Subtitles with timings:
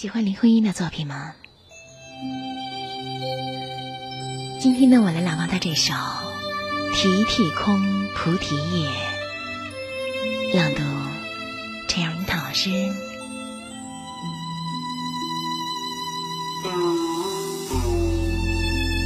[0.00, 1.34] 喜欢林徽因的作品吗？
[4.58, 5.92] 今天呢，我来朗读他这首
[6.94, 7.78] 《提涕空
[8.14, 8.88] 菩提叶》，
[10.56, 10.80] 朗读
[11.86, 12.70] 陈瑶云涛老师。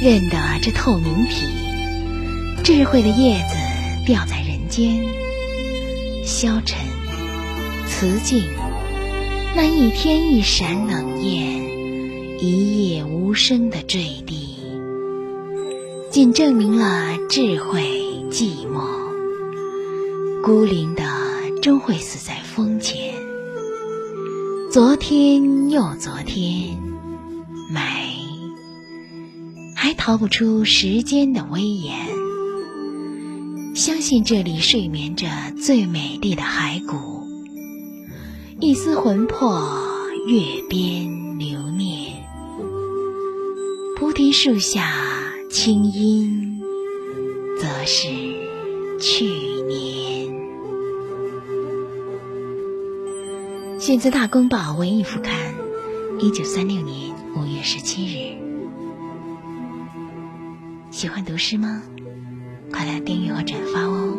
[0.00, 1.48] 认得这透明体，
[2.62, 5.04] 智慧的叶子掉在人间，
[6.24, 6.78] 消沉、
[7.88, 8.48] 瓷静。
[9.56, 11.64] 那一天一闪冷艳，
[12.42, 14.54] 一夜无声的坠地，
[16.10, 17.80] 仅证明了智慧
[18.30, 18.84] 寂寞，
[20.44, 21.04] 孤零的
[21.62, 23.14] 终会死在风前。
[24.70, 26.76] 昨天又昨天，
[27.72, 27.80] 美
[29.74, 31.96] 还逃不出时间的威严。
[33.74, 35.26] 相信这里睡眠着
[35.58, 37.05] 最美丽的骸骨。
[38.66, 39.62] 一丝魂魄，
[40.26, 42.14] 月边留念。
[43.94, 44.92] 菩提树下
[45.48, 46.60] 清音，
[47.60, 48.08] 则是
[48.98, 49.24] 去
[49.68, 50.34] 年。
[53.78, 55.54] 选自《大公报》文艺副刊，
[56.18, 58.36] 一九三六年五月十七日。
[60.90, 61.84] 喜欢读诗吗？
[62.72, 64.18] 快来订阅和转发哦！